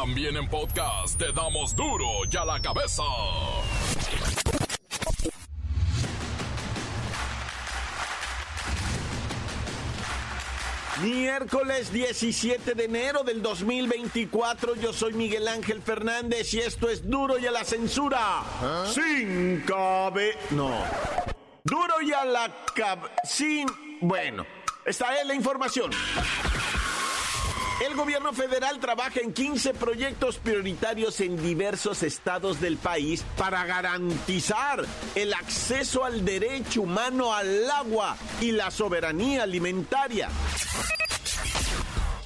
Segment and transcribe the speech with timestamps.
[0.00, 3.02] También en podcast te damos duro y a la cabeza.
[11.02, 17.36] Miércoles 17 de enero del 2024, yo soy Miguel Ángel Fernández y esto es Duro
[17.36, 18.44] y a la Censura.
[18.94, 20.38] Sin cabe...
[20.50, 20.70] No.
[21.64, 23.00] Duro y a la cab...
[23.24, 23.66] Sin...
[24.00, 24.46] Bueno,
[24.86, 25.90] esta es la información.
[27.84, 34.84] El gobierno federal trabaja en 15 proyectos prioritarios en diversos estados del país para garantizar
[35.14, 40.28] el acceso al derecho humano al agua y la soberanía alimentaria.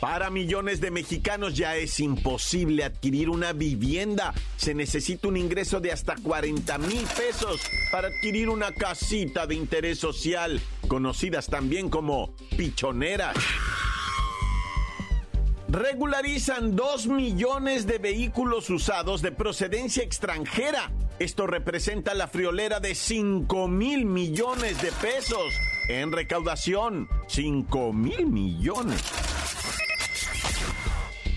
[0.01, 4.33] Para millones de mexicanos ya es imposible adquirir una vivienda.
[4.57, 7.61] Se necesita un ingreso de hasta 40 mil pesos
[7.93, 13.37] para adquirir una casita de interés social, conocidas también como pichoneras
[15.73, 20.93] regularizan 2 millones de vehículos usados de procedencia extranjera.
[21.19, 25.55] Esto representa la friolera de 5 mil millones de pesos
[25.89, 27.09] en recaudación.
[27.27, 29.01] 5 mil millones.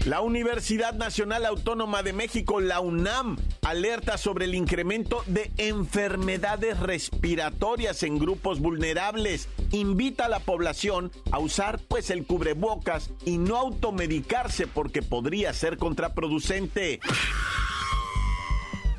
[0.06, 8.04] La Universidad Nacional Autónoma de México, la UNAM, alerta sobre el incremento de enfermedades respiratorias
[8.04, 9.50] en grupos vulnerables.
[9.72, 15.78] Invita a la población a usar pues el cubrebocas y no automedicarse porque podría ser
[15.78, 17.00] contraproducente.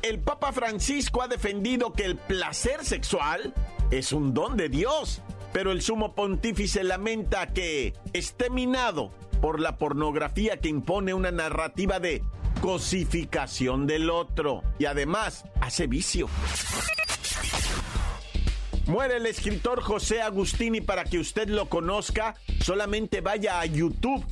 [0.01, 3.53] El Papa Francisco ha defendido que el placer sexual
[3.89, 5.21] es un don de Dios,
[5.53, 11.99] pero el sumo pontífice lamenta que esté minado por la pornografía que impone una narrativa
[11.99, 12.21] de
[12.61, 16.27] cosificación del otro y además hace vicio.
[18.87, 24.25] Muere el escritor José Agustín y para que usted lo conozca, solamente vaya a YouTube,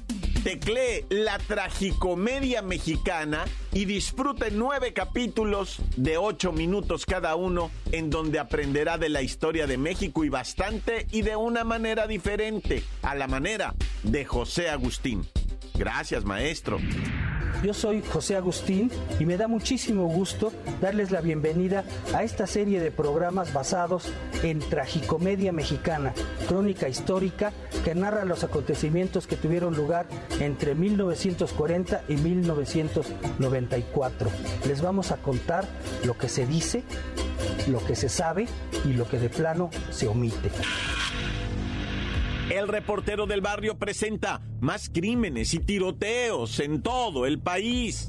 [0.44, 8.40] teclee la tragicomedia mexicana y disfrute nueve capítulos de ocho minutos cada uno en donde
[8.40, 13.28] aprenderá de la historia de México y bastante y de una manera diferente, a la
[13.28, 15.28] manera de José Agustín.
[15.74, 16.80] Gracias, maestro.
[17.64, 20.52] Yo soy José Agustín y me da muchísimo gusto
[20.82, 21.84] darles la bienvenida
[22.14, 24.10] a esta serie de programas basados
[24.44, 26.14] en tragicomedia mexicana,
[26.48, 27.52] crónica histórica
[27.84, 30.06] que narra los acontecimientos que tuvieron lugar
[30.40, 34.30] entre 1940 y 1994.
[34.68, 35.66] Les vamos a contar
[36.04, 36.84] lo que se dice,
[37.68, 38.48] lo que se sabe
[38.84, 40.52] y lo que de plano se omite.
[42.56, 48.08] El reportero del barrio presenta más crímenes y tiroteos en todo el país.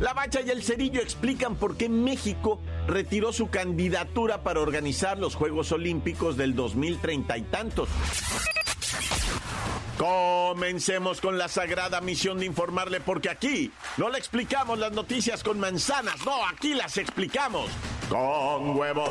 [0.00, 5.36] La Bacha y el Cerillo explican por qué México retiró su candidatura para organizar los
[5.36, 7.88] Juegos Olímpicos del 2030 y tantos.
[9.96, 15.60] Comencemos con la sagrada misión de informarle porque aquí no le explicamos las noticias con
[15.60, 17.70] manzanas, no, aquí las explicamos
[18.10, 19.10] con huevos.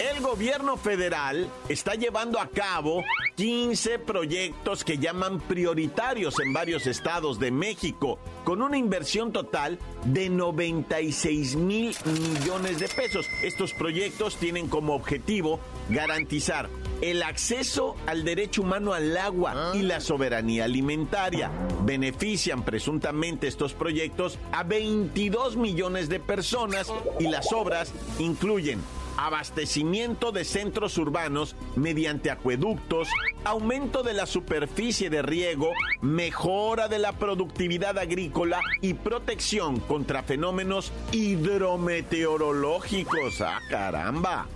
[0.00, 3.04] El gobierno federal está llevando a cabo
[3.36, 10.30] 15 proyectos que llaman prioritarios en varios estados de México, con una inversión total de
[10.30, 13.26] 96 mil millones de pesos.
[13.42, 15.60] Estos proyectos tienen como objetivo
[15.90, 16.70] garantizar
[17.02, 21.50] el acceso al derecho humano al agua y la soberanía alimentaria.
[21.82, 28.80] Benefician presuntamente estos proyectos a 22 millones de personas y las obras incluyen
[29.16, 33.08] abastecimiento de centros urbanos mediante acueductos,
[33.44, 40.92] aumento de la superficie de riego, mejora de la productividad agrícola y protección contra fenómenos
[41.12, 43.40] hidrometeorológicos.
[43.40, 44.46] ¡Ah, caramba!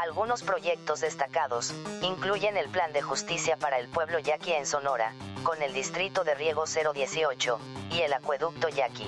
[0.00, 5.62] Algunos proyectos destacados incluyen el Plan de Justicia para el Pueblo Yaqui en Sonora, con
[5.62, 7.58] el Distrito de Riego 018,
[7.92, 9.06] y el Acueducto Yaqui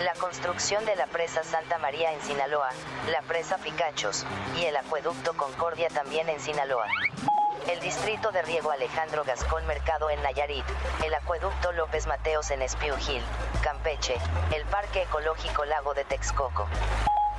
[0.00, 2.70] la construcción de la presa Santa María en Sinaloa,
[3.10, 4.24] la presa Picachos,
[4.56, 6.86] y el acueducto Concordia también en Sinaloa.
[7.68, 10.64] El distrito de riego Alejandro Gascón Mercado en Nayarit,
[11.04, 12.94] el acueducto López Mateos en Espiu
[13.62, 14.16] Campeche,
[14.54, 16.68] el Parque Ecológico Lago de Texcoco.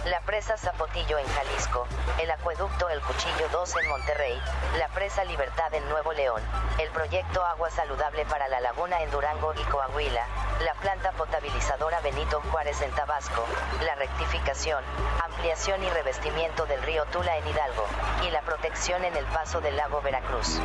[0.05, 1.85] La presa Zapotillo en Jalisco,
[2.21, 4.41] el acueducto El Cuchillo 2 en Monterrey,
[4.77, 6.41] la presa Libertad en Nuevo León,
[6.79, 10.25] el proyecto Agua Saludable para la Laguna en Durango y Coahuila,
[10.63, 13.45] la planta potabilizadora Benito Juárez en Tabasco,
[13.85, 14.83] la rectificación,
[15.23, 17.85] ampliación y revestimiento del río Tula en Hidalgo,
[18.25, 20.61] y la protección en el paso del lago Veracruz.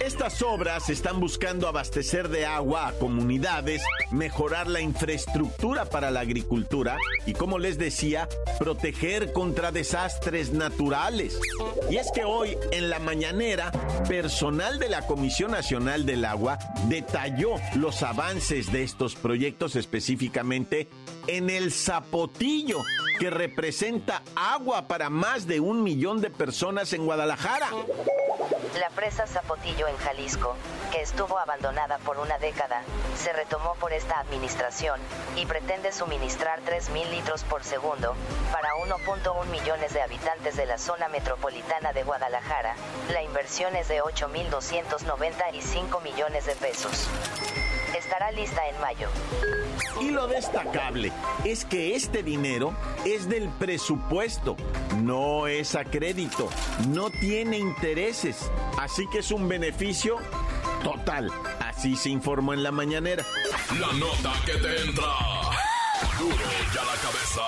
[0.00, 6.96] Estas obras están buscando abastecer de agua a comunidades, mejorar la infraestructura para la agricultura
[7.26, 8.28] y, como les decía,
[8.58, 11.38] proteger contra desastres naturales.
[11.90, 13.70] Y es que hoy, en la mañanera,
[14.08, 20.88] personal de la Comisión Nacional del Agua detalló los avances de estos proyectos específicamente
[21.26, 22.78] en el Zapotillo,
[23.18, 27.68] que representa agua para más de un millón de personas en Guadalajara.
[28.78, 30.54] La presa Zapotillo en Jalisco,
[30.92, 32.82] que estuvo abandonada por una década,
[33.16, 35.00] se retomó por esta administración
[35.34, 38.14] y pretende suministrar 3.000 litros por segundo
[38.52, 42.76] para 1.1 millones de habitantes de la zona metropolitana de Guadalajara.
[43.12, 47.08] La inversión es de 8.295 millones de pesos.
[47.96, 49.08] Estará lista en mayo.
[50.00, 51.12] Y lo destacable
[51.44, 52.74] es que este dinero
[53.04, 54.56] es del presupuesto,
[55.02, 56.48] no es a crédito,
[56.88, 60.16] no tiene intereses, así que es un beneficio
[60.82, 61.30] total.
[61.60, 63.24] Así se informó en la mañanera.
[63.78, 65.04] La nota que te entra.
[66.18, 66.36] Duro
[66.74, 67.42] ya la cabeza.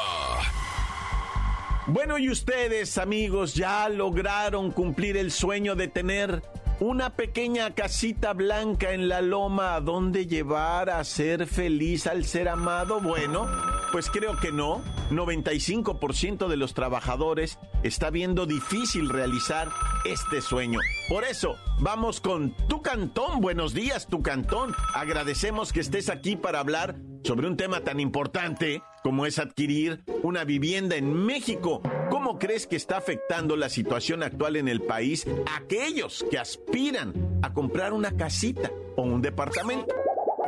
[1.87, 6.43] Bueno, y ustedes, amigos, ya lograron cumplir el sueño de tener
[6.83, 12.49] una pequeña casita blanca en la loma a donde llevar a ser feliz al ser
[12.49, 13.01] amado?
[13.01, 13.47] Bueno,
[13.93, 14.83] pues creo que no.
[15.11, 19.69] 95% de los trabajadores está viendo difícil realizar
[20.07, 20.81] este sueño.
[21.09, 23.41] Por eso, vamos con Tu Cantón.
[23.43, 24.75] Buenos días, Tu Cantón.
[24.95, 30.45] Agradecemos que estés aquí para hablar sobre un tema tan importante como es adquirir una
[30.45, 31.83] vivienda en México.
[32.11, 37.41] ¿Cómo crees que está afectando la situación actual en el país a aquellos que aspiran
[37.43, 39.95] a comprar una casita o un departamento?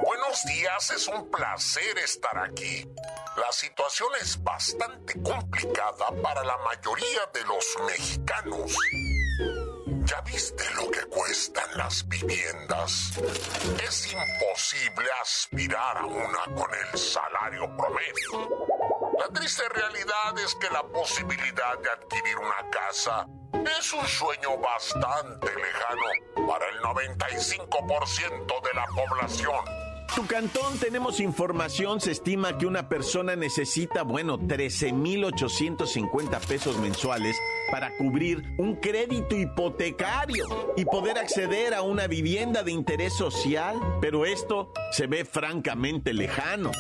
[0.05, 2.87] Buenos días, es un placer estar aquí.
[3.37, 8.77] La situación es bastante complicada para la mayoría de los mexicanos.
[10.05, 13.11] ¿Ya viste lo que cuestan las viviendas?
[13.83, 18.67] Es imposible aspirar a una con el salario promedio.
[19.19, 23.27] La triste realidad es que la posibilidad de adquirir una casa
[23.79, 29.84] es un sueño bastante lejano para el 95% de la población.
[30.15, 37.37] Tu cantón tenemos información, se estima que una persona necesita, bueno, 13.850 pesos mensuales
[37.73, 44.25] para cubrir un crédito hipotecario y poder acceder a una vivienda de interés social, pero
[44.25, 46.71] esto se ve francamente lejano.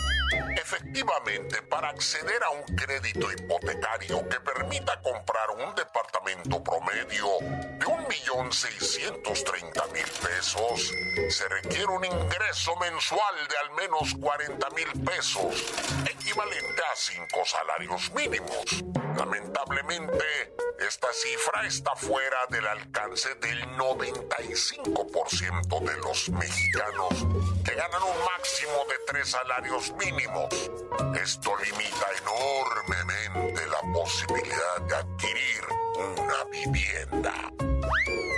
[0.56, 10.28] Efectivamente, para acceder a un crédito hipotecario que permita comprar un departamento promedio de 1.630.000
[10.28, 10.92] pesos,
[11.28, 15.74] se requiere un ingreso mensual de al menos 40.000 pesos,
[16.08, 18.84] equivalente a cinco salarios mínimos.
[19.16, 20.54] Lamentablemente,
[20.86, 27.26] esta cifra está fuera del alcance del 95% de los mexicanos
[27.64, 30.70] que ganan un máximo de tres salarios mínimos.
[31.22, 35.60] Esto limita enormemente la posibilidad de adquirir
[35.96, 37.52] una vivienda.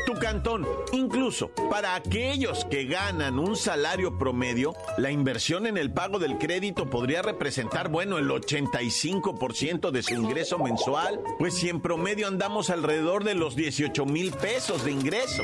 [0.07, 6.21] Tu cantón, incluso para aquellos que ganan un salario promedio, la inversión en el pago
[6.21, 12.29] del crédito podría representar, bueno, el 85% de su ingreso mensual, pues si en promedio
[12.29, 15.43] andamos alrededor de los 18 mil pesos de ingreso.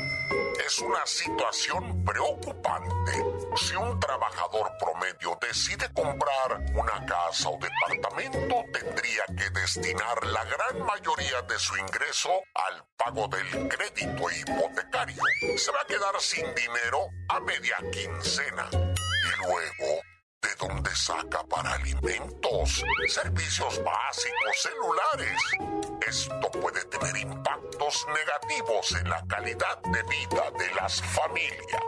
[0.65, 3.11] Es una situación preocupante.
[3.57, 10.85] Si un trabajador promedio decide comprar una casa o departamento, tendría que destinar la gran
[10.85, 15.21] mayoría de su ingreso al pago del crédito hipotecario.
[15.57, 18.69] Se va a quedar sin dinero a media quincena.
[18.71, 20.01] Y luego
[20.43, 25.41] ¿De dónde saca para alimentos, servicios básicos, celulares?
[26.05, 27.02] Esto puede tener
[27.53, 31.81] impactos negativos en la calidad de vida de las familias.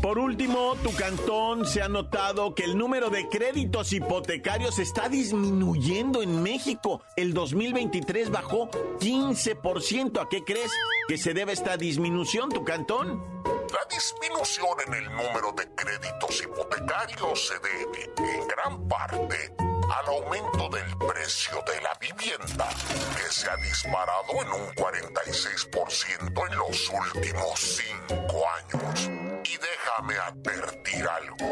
[0.00, 6.22] Por último, tu cantón se ha notado que el número de créditos hipotecarios está disminuyendo
[6.22, 7.02] en México.
[7.16, 10.20] El 2023 bajó 15%.
[10.20, 10.72] ¿A qué crees
[11.08, 13.42] que se debe esta disminución, tu cantón?
[13.44, 19.54] La disminución en el número de créditos hipotecarios se debe, en gran parte,
[19.92, 22.68] al aumento del precio de la vivienda,
[23.16, 29.10] que se ha disparado en un 46% en los últimos cinco años.
[29.44, 31.46] Y déjame advertir algo.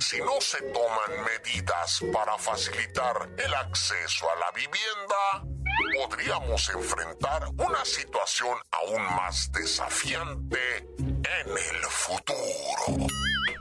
[0.00, 5.60] Si no se toman medidas para facilitar el acceso a la vivienda,
[5.96, 13.06] podríamos enfrentar una situación aún más desafiante en el futuro.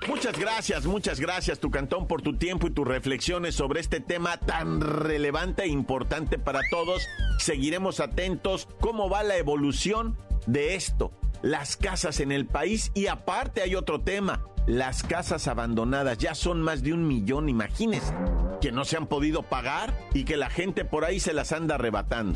[0.07, 4.37] Muchas gracias, muchas gracias, tu cantón, por tu tiempo y tus reflexiones sobre este tema
[4.37, 7.05] tan relevante e importante para todos.
[7.37, 13.61] Seguiremos atentos cómo va la evolución de esto, las casas en el país y aparte
[13.61, 16.17] hay otro tema, las casas abandonadas.
[16.17, 18.13] Ya son más de un millón, imagínense,
[18.61, 21.75] que no se han podido pagar y que la gente por ahí se las anda
[21.75, 22.35] arrebatando.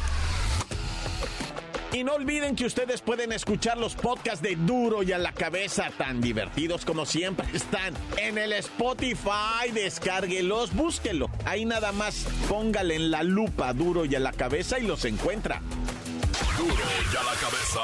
[1.93, 5.89] Y no olviden que ustedes pueden escuchar los podcasts de Duro y a la cabeza,
[5.97, 9.71] tan divertidos como siempre están en el Spotify.
[9.73, 11.29] Descárguelos, búsquelo.
[11.45, 15.61] Ahí nada más póngale en la lupa Duro y a la cabeza y los encuentra.
[16.57, 17.81] Duro y a la cabeza.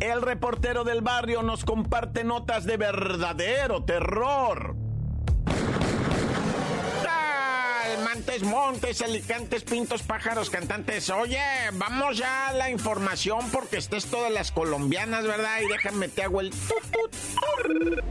[0.00, 4.81] El reportero del barrio nos comparte notas de verdadero terror.
[8.22, 11.10] Montes, Montes, Alicantes, Pintos, Pájaros, Cantantes.
[11.10, 15.60] Oye, vamos ya a la información porque este es esto de las colombianas, ¿verdad?
[15.60, 17.16] Y déjame te hago el tut,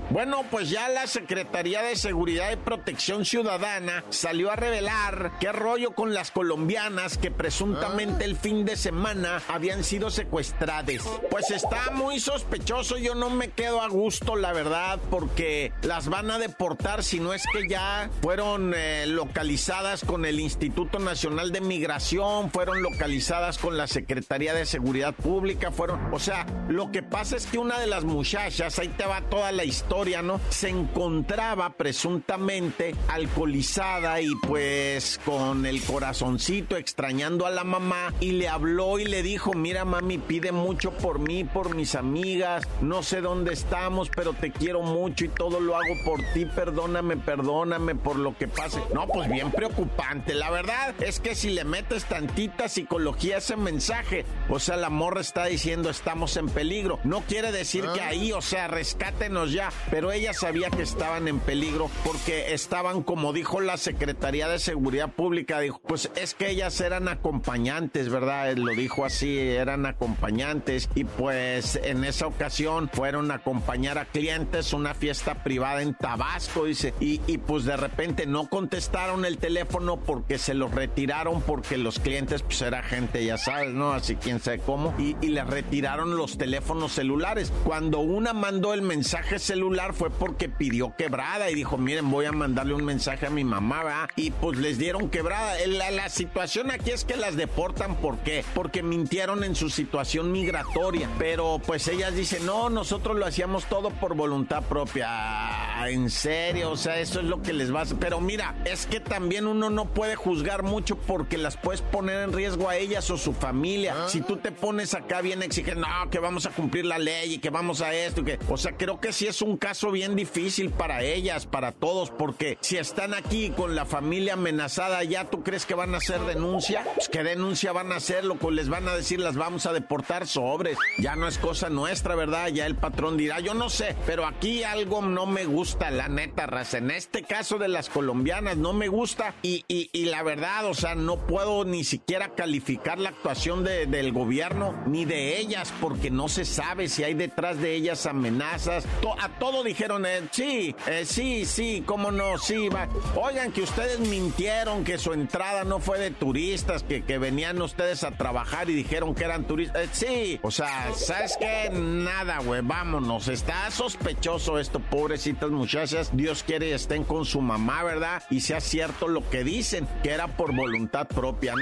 [0.09, 5.91] Bueno, pues ya la Secretaría de Seguridad y Protección Ciudadana salió a revelar qué rollo
[5.91, 11.03] con las colombianas que presuntamente el fin de semana habían sido secuestradas.
[11.29, 16.31] Pues está muy sospechoso, yo no me quedo a gusto, la verdad, porque las van
[16.31, 21.61] a deportar si no es que ya fueron eh, localizadas con el Instituto Nacional de
[21.61, 27.35] Migración, fueron localizadas con la Secretaría de Seguridad Pública, fueron, o sea, lo que pasa
[27.35, 30.39] es que una de las muchachas, ahí te va toda la historia, ¿no?
[30.49, 38.47] Se encontraba presuntamente alcoholizada y pues con el corazoncito extrañando a la mamá y le
[38.47, 43.21] habló y le dijo, mira mami, pide mucho por mí, por mis amigas, no sé
[43.21, 48.15] dónde estamos, pero te quiero mucho y todo lo hago por ti, perdóname, perdóname por
[48.15, 48.81] lo que pase.
[48.93, 49.90] No, pues bien preocupado
[50.33, 54.89] la verdad es que si le metes tantita psicología a ese mensaje, o sea, la
[54.89, 56.99] morra está diciendo estamos en peligro.
[57.03, 61.39] No quiere decir que ahí, o sea, rescátenos ya, pero ella sabía que estaban en
[61.39, 66.79] peligro porque estaban, como dijo la Secretaría de Seguridad Pública, dijo, pues es que ellas
[66.81, 68.53] eran acompañantes, ¿verdad?
[68.55, 74.73] Lo dijo así, eran acompañantes y pues en esa ocasión fueron a acompañar a clientes
[74.73, 79.80] una fiesta privada en Tabasco, dice, y, y pues de repente no contestaron el teléfono
[79.97, 83.93] porque se los retiraron porque los clientes pues era gente, ya sabes, ¿no?
[83.93, 84.93] Así quién sabe cómo.
[84.97, 87.53] Y, les retiraron los teléfonos celulares.
[87.63, 92.31] Cuando una mandó el mensaje celular fue porque pidió quebrada y dijo, miren, voy a
[92.31, 94.09] mandarle un mensaje a mi mamá, ¿verdad?
[94.15, 95.55] Y pues les dieron quebrada.
[95.67, 98.43] La, la situación aquí es que las deportan, ¿por qué?
[98.53, 101.09] Porque mintieron en su situación migratoria.
[101.17, 105.60] Pero pues ellas dicen, no, nosotros lo hacíamos todo por voluntad propia.
[105.89, 107.85] En serio, o sea, eso es lo que les va a...
[107.99, 112.33] Pero mira, es que también uno no puede juzgar mucho porque las puedes poner en
[112.33, 113.95] riesgo a ellas o su familia.
[113.97, 114.09] Ah.
[114.09, 117.37] Si tú te pones acá bien exigente, no, que vamos a cumplir la ley y
[117.39, 120.69] que vamos a esto, que, o sea, creo que sí es un caso bien difícil
[120.69, 125.65] para ellas, para todos, porque si están aquí con la familia amenazada, ya tú crees
[125.65, 128.87] que van a hacer denuncia, pues qué denuncia van a hacer, lo que les van
[128.87, 130.77] a decir, las vamos a deportar sobres.
[130.97, 132.47] Ya no es cosa nuestra, ¿verdad?
[132.49, 136.45] Ya el patrón dirá, yo no sé, pero aquí algo no me gusta, la neta,
[136.47, 136.77] raza.
[136.77, 140.95] En este caso de las colombianas no me gusta y y, la verdad, o sea,
[140.95, 146.45] no puedo ni siquiera calificar la actuación del gobierno ni de ellas porque no se
[146.45, 148.85] sabe si hay detrás de ellas amenazas.
[149.19, 152.89] a todo dijeron, eh, sí, eh, sí, sí, cómo no, sí, va.
[153.15, 158.03] Oigan que ustedes mintieron, que su entrada no fue de turistas, que, que venían ustedes
[158.03, 159.83] a trabajar y dijeron que eran turistas.
[159.83, 161.69] Eh, sí, o sea, ¿sabes qué?
[161.71, 163.27] Nada, güey, vámonos.
[163.27, 166.09] Está sospechoso esto, pobrecitas muchachas.
[166.13, 168.23] Dios quiere estén con su mamá, ¿verdad?
[168.29, 171.53] Y sea cierto lo que dicen que era por voluntad propia.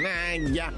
[0.52, 0.72] ya.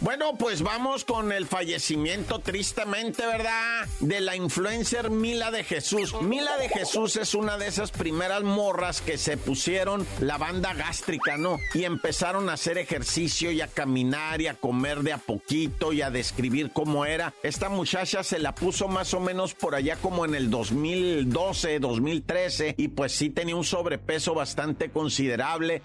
[0.00, 3.86] Bueno, pues vamos con el fallecimiento, tristemente, ¿verdad?
[4.00, 6.14] De la influencer Mila de Jesús.
[6.22, 11.36] Mila de Jesús es una de esas primeras morras que se pusieron la banda gástrica,
[11.36, 11.58] ¿no?
[11.74, 16.02] Y empezaron a hacer ejercicio y a caminar y a comer de a poquito y
[16.02, 17.34] a describir cómo era.
[17.42, 22.74] Esta muchacha se la puso más o menos por allá como en el 2012, 2013
[22.76, 25.38] y pues sí tenía un sobrepeso bastante considerable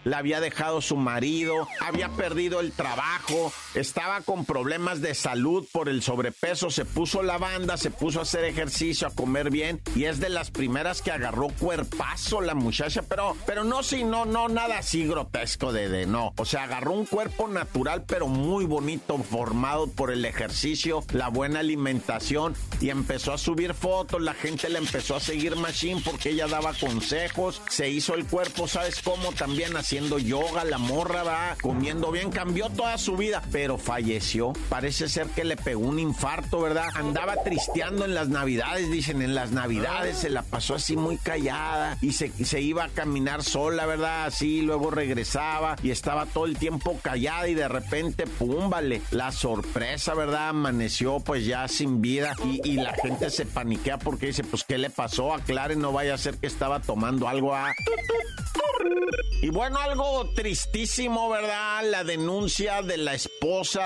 [0.04, 5.90] la había dejado su marido, había perdido el trabajo, estaba con problemas de salud por
[5.90, 10.06] el sobrepeso, se puso la banda, se puso a hacer ejercicio, a comer bien y
[10.06, 14.48] es de las primeras que agarró cuerpazo la muchacha, pero, pero no, sí, no, no,
[14.48, 16.34] nada así grotesco de, de no.
[16.38, 21.60] O sea, agarró un cuerpo natural, pero muy bonito, formado por el ejercicio, la buena
[21.60, 26.48] alimentación y empezó a subir fotos, la gente le empezó a seguir machine porque ella
[26.48, 29.32] daba consejos, se hizo el cuerpo, ¿sabes cómo?
[29.32, 34.54] También haciendo yoga, la morra va comiendo bien, cambió toda su vida, pero falleció.
[34.70, 36.88] Parece ser que le pegó un infarto, ¿verdad?
[36.96, 41.98] Andaba tristeando en las navidades, dicen, en las navidades se la pasó así muy callada
[42.02, 44.26] y se, se iba a caminar sola, ¿verdad?
[44.26, 49.32] Así, luego regresaba y estaba todo el tiempo callada y de repente, pum, vale, la
[49.32, 50.50] sorpresa, ¿verdad?
[50.50, 54.90] Amaneció pues ya sin vida y, la gente se paniquea porque dice, pues, ¿qué le
[54.90, 55.34] pasó?
[55.34, 57.74] Aclare, no vaya a ser que estaba tomando algo a...
[59.42, 61.84] Y bueno, algo tristísimo, ¿verdad?
[61.90, 63.33] La denuncia de la esposa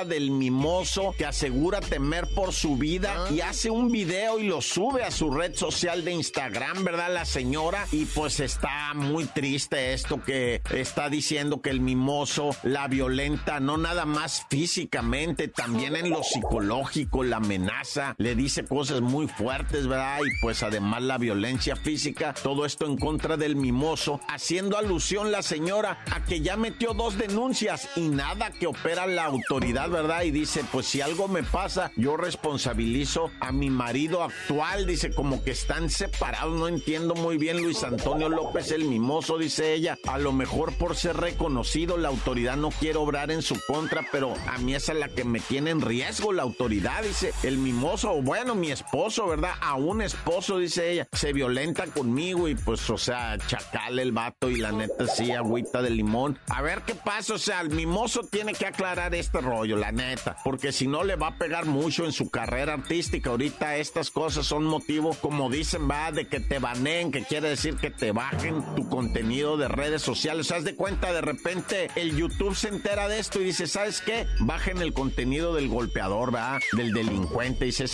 [0.07, 5.03] del mimoso que asegura temer por su vida y hace un video y lo sube
[5.03, 7.13] a su red social de Instagram, ¿verdad?
[7.13, 7.85] La señora.
[7.91, 13.77] Y pues está muy triste esto que está diciendo que el mimoso la violenta, no
[13.77, 20.19] nada más físicamente, también en lo psicológico, la amenaza, le dice cosas muy fuertes, ¿verdad?
[20.19, 25.41] Y pues además la violencia física, todo esto en contra del mimoso, haciendo alusión la
[25.41, 30.23] señora a que ya metió dos denuncias y nada que opera la autoridad, ¿verdad?
[30.23, 35.43] Y dice, pues si algo me pasa, yo responsabilizo a mi marido actual, dice, como
[35.43, 40.17] que están separados, no entiendo muy bien Luis Antonio López el mimoso, dice ella, a
[40.17, 44.57] lo mejor por ser reconocido la autoridad no quiere obrar en su contra, pero a
[44.57, 48.55] mí esa es la que me tiene en riesgo, la autoridad, dice, el mimoso, bueno,
[48.55, 49.53] mi esposo, ¿verdad?
[49.61, 54.49] A un esposo, dice ella, se violenta conmigo y pues, o sea, chacal el vato
[54.49, 56.39] y la neta sí, agüita de limón.
[56.49, 60.37] A ver qué pasa, o sea, el mimoso tiene que aclarar este rollo, la neta,
[60.43, 63.29] porque si no le va a pegar mucho en su carrera artística.
[63.29, 67.75] Ahorita estas cosas son motivo, como dicen, va, de que te baneen, que quiere decir
[67.75, 70.51] que te bajen tu contenido de redes sociales.
[70.51, 74.25] Haz de cuenta, de repente el YouTube se entera de esto y dice, ¿sabes qué?
[74.39, 77.65] Bajen el contenido del golpeador, va, del delincuente.
[77.65, 77.85] Dice,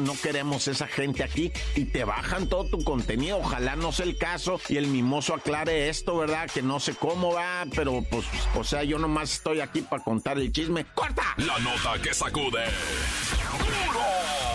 [0.00, 3.38] no queremos esa gente aquí y te bajan todo tu contenido.
[3.38, 6.50] Ojalá no sea el caso y el mimoso aclare esto, ¿verdad?
[6.52, 10.38] Que no sé cómo va, pero pues, o sea, yo nomás estoy aquí para contar
[10.38, 10.71] el chisme.
[10.94, 11.34] ¡Corta!
[11.36, 12.64] La nota que sacude.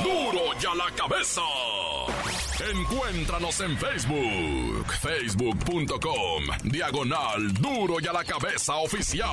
[0.03, 0.31] ¡Duro!
[0.31, 1.41] ¡Duro ya la cabeza!
[2.59, 9.27] Encuéntranos en Facebook, facebook.com, diagonal Duro y a la cabeza oficial.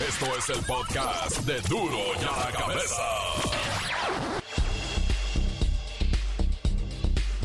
[0.00, 4.39] Esto es el podcast de Duro y a la cabeza.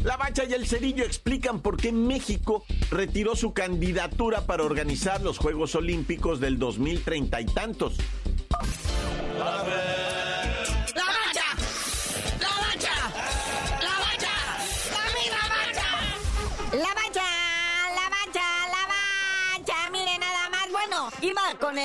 [0.05, 5.39] La Bacha y el Cerillo explican por qué México retiró su candidatura para organizar los
[5.39, 7.97] Juegos Olímpicos del 2030 y tantos.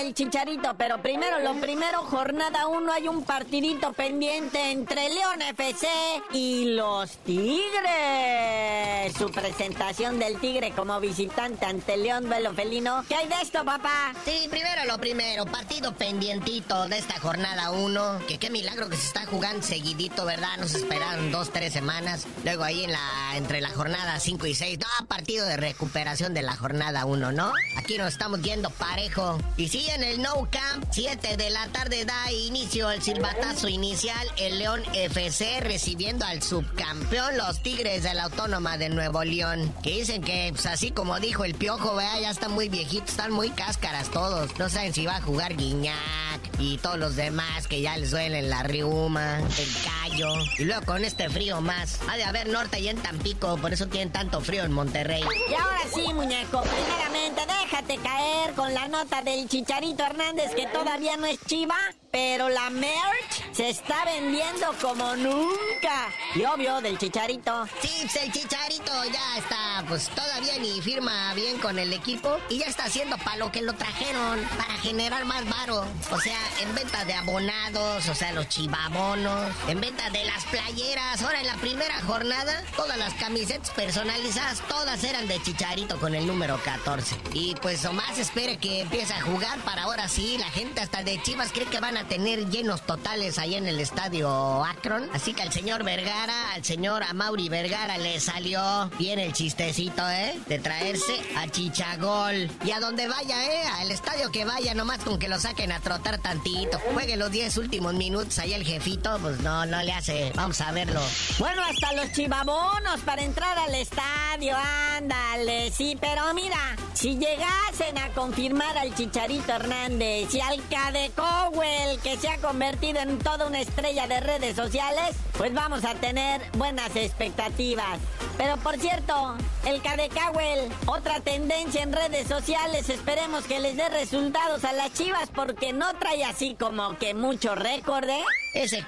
[0.01, 5.87] El chicharito, pero primero lo primero, jornada 1, hay un partidito pendiente entre León FC
[6.33, 9.13] y los Tigres.
[9.19, 13.05] Su presentación del Tigre como visitante ante León Velo Felino.
[13.09, 14.15] ¿Qué hay de esto, papá?
[14.25, 18.21] Sí, primero lo primero, partido pendientito de esta jornada 1.
[18.27, 20.57] Que qué milagro que se está jugando seguidito, ¿verdad?
[20.59, 22.27] Nos esperaron dos, tres semanas.
[22.45, 26.43] Luego ahí en la, entre la jornada 5 y 6, no, partido de recuperación de
[26.43, 27.53] la jornada 1, ¿no?
[27.77, 29.39] Aquí nos estamos yendo parejo.
[29.57, 34.27] Y sí, en el No Camp, 7 de la tarde da inicio el silbatazo inicial.
[34.37, 39.75] El León FC recibiendo al subcampeón, los Tigres de la Autónoma de Nuevo León.
[39.83, 43.33] Que dicen que, pues así como dijo el piojo, vea, ya están muy viejitos, están
[43.33, 44.57] muy cáscaras todos.
[44.59, 48.49] No saben si va a jugar Guiñac y todos los demás que ya les duelen
[48.49, 50.35] la riuma, el callo.
[50.59, 51.99] Y luego con este frío más.
[52.09, 55.25] Ha de haber norte y en Tampico, por eso tienen tanto frío en Monterrey.
[55.49, 61.17] Y ahora sí, muñeco, primeramente déjate caer con la nota del Chicharito Hernández que todavía
[61.17, 61.77] no es chiva,
[62.11, 66.09] pero la merch se está vendiendo como nunca.
[66.35, 67.67] Y obvio, del Chicharito.
[67.81, 72.59] Sí, pues el Chicharito ya está, pues todavía ni firma bien con el equipo y
[72.59, 75.87] ya está haciendo para lo que lo trajeron, para generar más varo.
[76.11, 81.23] O sea, en venta de abonados, o sea, los chivabonos, en venta de las playeras.
[81.23, 86.27] Ahora en la primera jornada, todas las camisetas personalizadas, todas eran de Chicharito con el
[86.27, 87.17] número 14.
[87.33, 91.23] Y pues nomás espere que empiece a jugar para ahora sí, la gente hasta de
[91.23, 95.09] Chivas cree que van a tener llenos totales ahí en el estadio Akron.
[95.15, 100.37] Así que al señor Vergara, al señor Amauri Vergara le salió bien el chistecito, ¿eh?
[100.49, 102.51] De traerse a Chichagol.
[102.65, 103.63] Y a donde vaya, ¿eh?
[103.79, 106.81] Al estadio que vaya, nomás con que lo saquen a trotar tantito.
[106.93, 110.33] Juegue los 10 últimos minutos ahí el jefito, pues no, no le hace.
[110.35, 111.01] Vamos a verlo.
[111.39, 114.57] Bueno, hasta los chivabonos para entrar al estadio,
[114.97, 121.99] ándale, sí, pero mira, si llegasen a confirmar al Chicharito Hernández y al Cade Cowell,
[122.03, 126.41] que se ha convertido en toda una estrella de redes sociales, pues vamos a tener
[126.57, 127.99] buenas expectativas.
[128.39, 133.89] Pero por cierto, el Cade Cowell, otra tendencia en redes sociales, esperemos que les dé
[133.91, 138.25] resultados a las chivas porque no trae así como que mucho récord, ¿eh?
[138.53, 138.85] Ese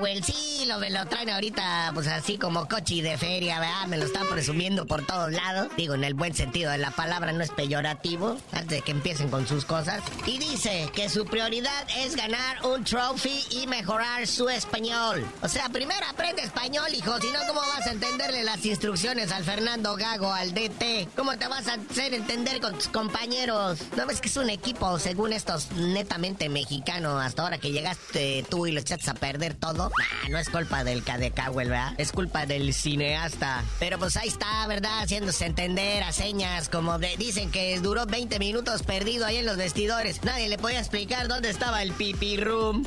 [0.00, 3.86] güey, sí, lo, me lo traen ahorita, pues así como cochi de feria, ¿verdad?
[3.86, 5.68] Me lo están presumiendo por todos lados.
[5.76, 9.30] Digo, en el buen sentido de la palabra, no es peyorativo, antes de que empiecen
[9.30, 10.02] con sus cosas.
[10.26, 15.24] Y dice que su prioridad es ganar un trophy y mejorar su español.
[15.42, 19.44] O sea, primero aprende español, hijo, si no, ¿cómo vas a entenderle las instrucciones al
[19.44, 21.08] Fernando Gago, al DT?
[21.16, 23.78] ¿Cómo te vas a hacer entender con tus compañeros?
[23.96, 28.66] ¿No ves que es un equipo, según estos, netamente mexicano, hasta ahora que llegaste tú
[28.66, 29.90] y los a perder todo.
[30.30, 31.92] no es culpa del Cadecawel, ¿verdad?
[31.98, 33.62] Es culpa del cineasta.
[33.78, 35.02] Pero pues ahí está, ¿verdad?
[35.02, 40.24] Haciéndose entender a señas, como dicen que duró 20 minutos perdido ahí en los vestidores.
[40.24, 42.84] Nadie le podía explicar dónde estaba el pipi room.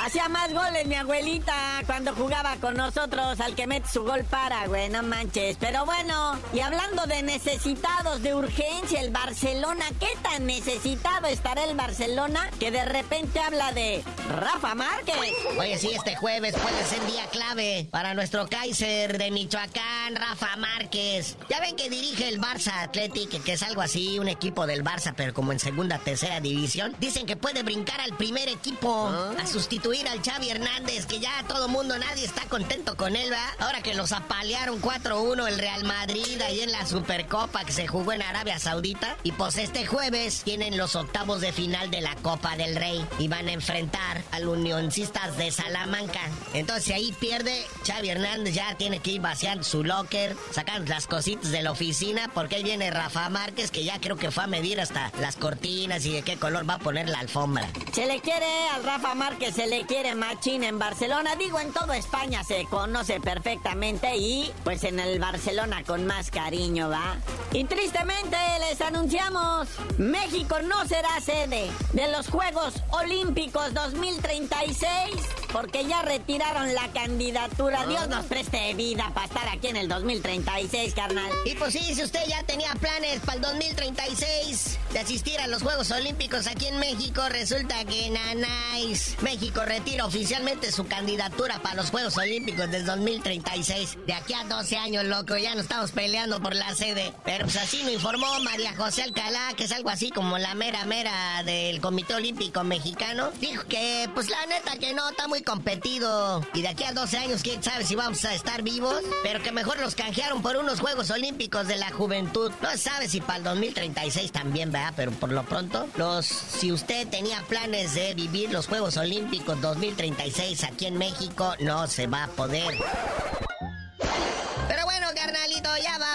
[0.00, 1.54] Hacía más goles mi abuelita
[1.86, 3.40] cuando jugaba con nosotros.
[3.40, 5.56] Al que mete su gol para, güey, no manches.
[5.60, 11.76] Pero bueno, y hablando de necesitados, de urgencia, el Barcelona, ¿qué tan necesitado estará el
[11.76, 14.63] Barcelona que de repente habla de Rafa?
[14.72, 15.14] Márquez.
[15.58, 21.36] Oye, sí, este jueves puede ser día clave para nuestro Kaiser de Michoacán, Rafa Márquez.
[21.50, 25.12] Ya ven que dirige el Barça Athletic, que es algo así, un equipo del Barça,
[25.14, 26.96] pero como en segunda, tercera división.
[27.00, 29.34] Dicen que puede brincar al primer equipo ¿Ah?
[29.42, 33.44] a sustituir al Xavi Hernández, que ya todo mundo, nadie está contento con él, ¿va?
[33.58, 38.12] Ahora que los apalearon 4-1 el Real Madrid ahí en la Supercopa que se jugó
[38.12, 39.16] en Arabia Saudita.
[39.24, 43.28] Y pues este jueves tienen los octavos de final de la Copa del Rey y
[43.28, 46.20] van a enfrentar al unioncistas de Salamanca.
[46.52, 51.50] Entonces ahí pierde, Xavi Hernández ya tiene que ir vaciando su locker, sacando las cositas
[51.50, 54.80] de la oficina, porque ahí viene Rafa Márquez, que ya creo que fue a medir
[54.80, 57.68] hasta las cortinas y de qué color va a poner la alfombra.
[57.92, 61.96] Se le quiere al Rafa Márquez, se le quiere machín en Barcelona, digo en toda
[61.96, 67.16] España se conoce perfectamente y pues en el Barcelona con más cariño, ¿va?
[67.52, 68.36] Y tristemente
[68.68, 76.74] les anunciamos, México no será sede de los Juegos Olímpicos 2030 36 porque ya retiraron
[76.74, 77.82] la candidatura.
[77.82, 77.86] Ah.
[77.86, 81.30] Dios nos preste vida para estar aquí en el 2036, carnal.
[81.44, 85.62] Y pues sí, si usted ya tenía planes para el 2036 de asistir a los
[85.62, 91.90] Juegos Olímpicos aquí en México, resulta que Nanáis, México retira oficialmente su candidatura para los
[91.90, 93.98] Juegos Olímpicos del 2036.
[94.08, 97.14] De aquí a 12 años, loco, ya no estamos peleando por la sede.
[97.24, 100.84] Pero pues así nos informó María José Alcalá, que es algo así como la mera
[100.84, 103.30] mera del Comité Olímpico Mexicano.
[103.40, 106.44] Dijo que pues la neta que no, está muy competido.
[106.54, 109.02] Y de aquí a 12 años, quién sabe si vamos a estar vivos.
[109.22, 112.50] Pero que mejor los canjearon por unos Juegos Olímpicos de la Juventud.
[112.62, 114.92] No se sabe si para el 2036 también, ¿verdad?
[114.96, 120.64] Pero por lo pronto, los, si usted tenía planes de vivir los Juegos Olímpicos 2036
[120.64, 122.74] aquí en México, no se va a poder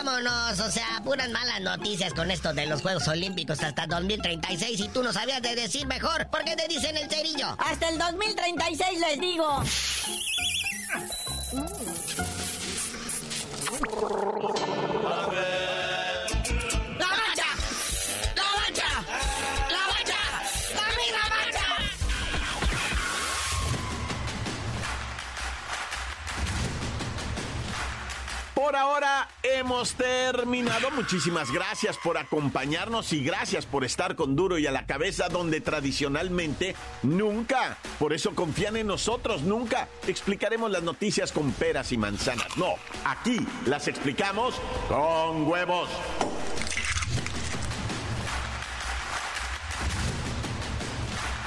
[0.10, 0.60] vámonos.
[0.60, 5.04] O sea, puras malas noticias con esto de los Juegos Olímpicos hasta 2036 y tú
[5.04, 6.28] no sabías de decir mejor.
[6.28, 7.56] ¿Por qué te dicen el cerillo?
[7.60, 9.64] Hasta el 2036 les digo.
[28.56, 29.28] Por ahora
[29.60, 30.90] hemos terminado.
[30.92, 35.62] Muchísimas gracias por acompañarnos y gracias por estar con Duro y a la cabeza donde
[35.62, 42.58] tradicionalmente nunca, por eso confían en nosotros, nunca explicaremos las noticias con peras y manzanas.
[42.58, 44.56] No, aquí las explicamos
[44.88, 45.90] con huevos.